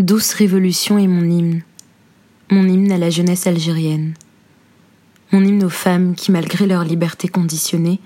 [0.00, 1.62] Douce révolution est mon hymne,
[2.50, 4.14] mon hymne à la jeunesse algérienne,
[5.30, 8.00] mon hymne aux femmes qui, malgré leur liberté conditionnée,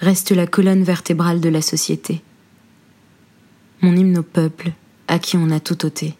[0.00, 2.20] restent la colonne vertébrale de la société,
[3.80, 4.72] mon hymne au peuple
[5.06, 6.16] à qui on a tout ôté.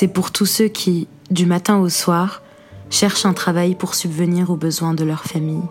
[0.00, 2.40] C'est pour tous ceux qui, du matin au soir,
[2.88, 5.68] cherchent un travail pour subvenir aux besoins de leur famille.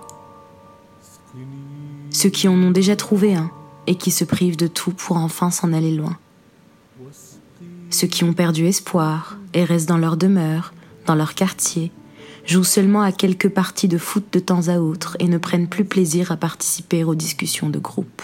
[2.11, 3.49] Ceux qui en ont déjà trouvé un
[3.87, 6.15] et qui se privent de tout pour enfin s'en aller loin.
[7.89, 10.75] Ceux qui ont perdu espoir et restent dans leur demeure,
[11.07, 11.91] dans leur quartier,
[12.45, 15.85] jouent seulement à quelques parties de foot de temps à autre et ne prennent plus
[15.85, 18.21] plaisir à participer aux discussions de groupe.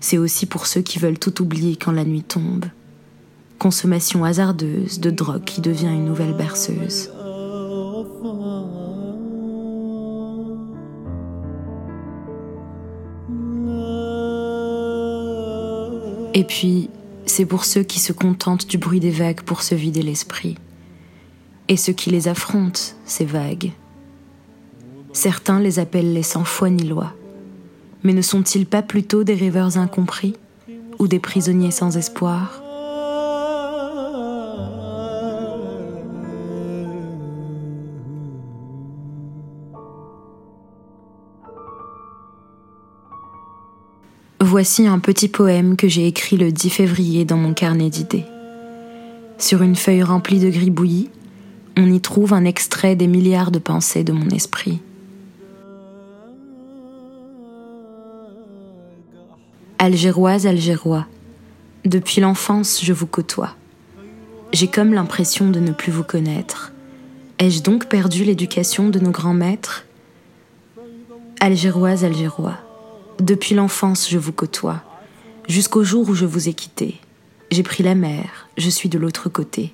[0.00, 2.66] C'est aussi pour ceux qui veulent tout oublier quand la nuit tombe
[3.64, 7.10] consommation hasardeuse de drogue qui devient une nouvelle berceuse.
[16.34, 16.90] Et puis,
[17.24, 20.58] c'est pour ceux qui se contentent du bruit des vagues pour se vider l'esprit.
[21.68, 23.72] Et ceux qui les affrontent, ces vagues.
[25.14, 27.14] Certains les appellent les sans foi ni loi.
[28.02, 30.34] Mais ne sont-ils pas plutôt des rêveurs incompris
[30.98, 32.60] ou des prisonniers sans espoir?
[44.46, 48.26] Voici un petit poème que j'ai écrit le 10 février dans mon carnet d'idées.
[49.38, 51.08] Sur une feuille remplie de gribouillis,
[51.78, 54.82] on y trouve un extrait des milliards de pensées de mon esprit.
[59.78, 61.06] Algéroise, Algérois,
[61.86, 63.56] depuis l'enfance je vous côtoie.
[64.52, 66.74] J'ai comme l'impression de ne plus vous connaître.
[67.38, 69.86] Ai-je donc perdu l'éducation de nos grands maîtres?
[71.40, 72.58] Algéroise, Algérois,
[73.20, 74.82] depuis l'enfance, je vous côtoie,
[75.48, 77.00] jusqu'au jour où je vous ai quitté.
[77.50, 79.72] J'ai pris la mer, je suis de l'autre côté.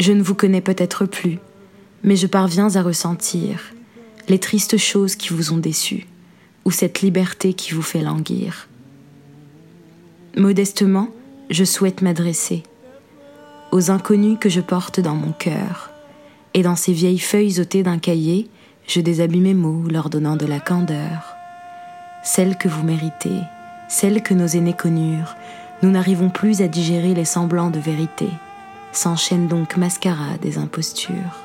[0.00, 1.38] Je ne vous connais peut-être plus,
[2.02, 3.72] mais je parviens à ressentir
[4.28, 6.06] les tristes choses qui vous ont déçu,
[6.64, 8.68] ou cette liberté qui vous fait languir.
[10.36, 11.10] Modestement,
[11.50, 12.62] je souhaite m'adresser
[13.70, 15.90] aux inconnus que je porte dans mon cœur,
[16.54, 18.48] et dans ces vieilles feuilles ôtées d'un cahier,
[18.86, 21.33] je déshabille mes mots, leur donnant de la candeur
[22.24, 23.42] celle que vous méritez,
[23.86, 25.36] celle que nos aînés connurent,
[25.82, 28.28] nous n'arrivons plus à digérer les semblants de vérité.
[28.92, 31.44] S'enchaînent donc mascarades et impostures.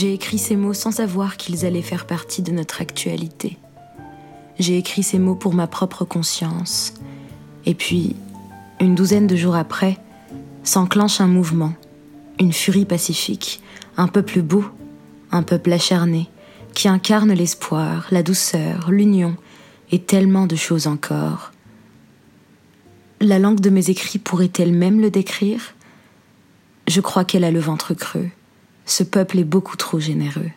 [0.00, 3.58] J'ai écrit ces mots sans savoir qu'ils allaient faire partie de notre actualité.
[4.60, 6.94] J'ai écrit ces mots pour ma propre conscience.
[7.66, 8.14] Et puis,
[8.78, 9.98] une douzaine de jours après,
[10.62, 11.72] s'enclenche un mouvement,
[12.38, 13.60] une furie pacifique,
[13.96, 14.64] un peuple beau,
[15.32, 16.30] un peuple acharné,
[16.74, 19.34] qui incarne l'espoir, la douceur, l'union
[19.90, 21.50] et tellement de choses encore.
[23.20, 25.74] La langue de mes écrits pourrait-elle même le décrire?
[26.86, 28.30] Je crois qu'elle a le ventre creux
[28.88, 30.50] ce peuple est beaucoup trop généreux.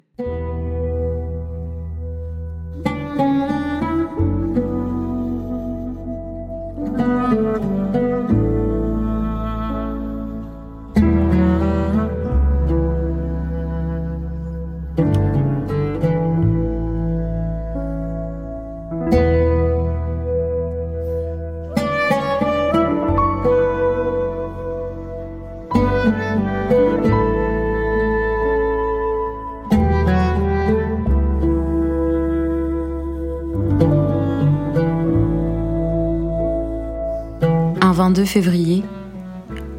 [38.02, 38.84] 22 février,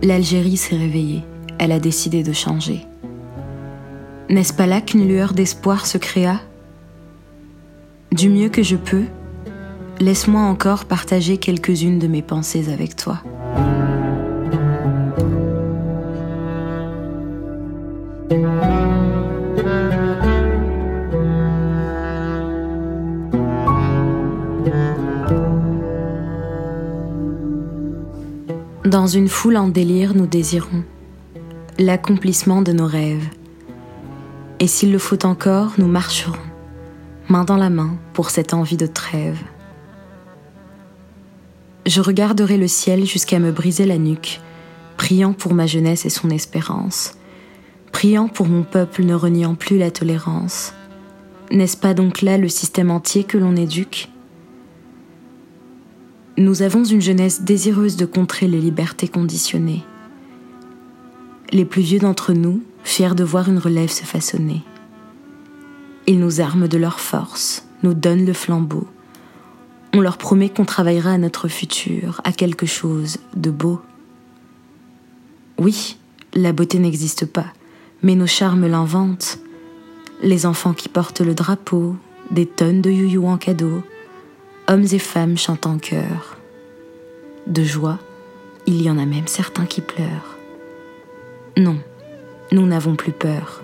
[0.00, 1.24] l'Algérie s'est réveillée.
[1.58, 2.86] elle a décidé de changer.
[4.28, 6.40] N'est-ce pas là qu'une lueur d'espoir se créa?
[8.12, 9.06] Du mieux que je peux,
[9.98, 13.24] laisse-moi encore partager quelques-unes de mes pensées avec toi.
[28.84, 30.82] Dans une foule en délire, nous désirons
[31.78, 33.28] l'accomplissement de nos rêves.
[34.58, 36.34] Et s'il le faut encore, nous marcherons,
[37.28, 39.38] main dans la main, pour cette envie de trêve.
[41.86, 44.40] Je regarderai le ciel jusqu'à me briser la nuque,
[44.96, 47.14] priant pour ma jeunesse et son espérance,
[47.92, 50.74] priant pour mon peuple ne reniant plus la tolérance.
[51.52, 54.08] N'est-ce pas donc là le système entier que l'on éduque?
[56.38, 59.84] Nous avons une jeunesse désireuse de contrer les libertés conditionnées.
[61.50, 64.62] Les plus vieux d'entre nous, fiers de voir une relève se façonner.
[66.06, 68.86] Ils nous arment de leur force, nous donnent le flambeau.
[69.92, 73.80] On leur promet qu'on travaillera à notre futur, à quelque chose de beau.
[75.58, 75.98] Oui,
[76.32, 77.52] la beauté n'existe pas,
[78.02, 79.38] mais nos charmes l'inventent.
[80.22, 81.94] Les enfants qui portent le drapeau,
[82.30, 83.82] des tonnes de youyou en cadeau,
[84.68, 86.36] hommes et femmes chantent en chœur.
[87.46, 87.98] De joie,
[88.66, 90.38] il y en a même certains qui pleurent.
[91.56, 91.76] Non,
[92.52, 93.62] nous n'avons plus peur.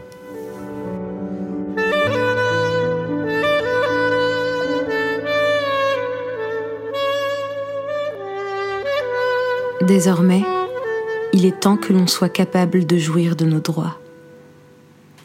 [9.82, 10.42] Désormais,
[11.32, 13.98] il est temps que l'on soit capable de jouir de nos droits.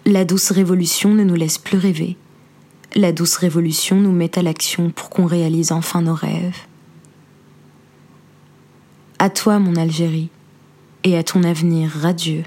[0.05, 2.15] La douce révolution ne nous laisse plus rêver,
[2.95, 6.59] la douce révolution nous met à l'action pour qu'on réalise enfin nos rêves.
[9.19, 10.29] À toi, mon Algérie,
[11.03, 12.43] et à ton avenir radieux.